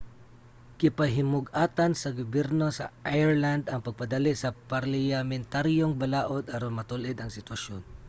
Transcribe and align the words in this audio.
gipahimug-atan 0.79 1.91
sa 2.01 2.09
gobyerno 2.19 2.67
sa 2.77 2.85
ireland 3.21 3.63
ang 3.67 3.81
pagpadali 3.85 4.33
sa 4.37 4.49
parliyamentaryong 4.71 5.93
balaod 6.01 6.43
aron 6.55 6.75
matul-id 6.79 7.17
ang 7.19 7.31
sitwasyon 7.37 7.81